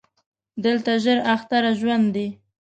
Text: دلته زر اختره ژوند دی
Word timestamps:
دلته 0.63 0.91
زر 1.05 1.17
اختره 1.33 1.71
ژوند 1.79 2.05
دی 2.15 2.27